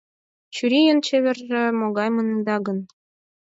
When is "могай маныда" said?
1.79-2.55